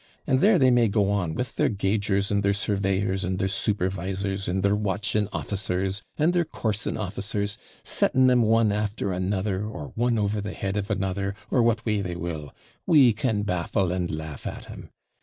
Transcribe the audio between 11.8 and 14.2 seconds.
way they will we can baffle and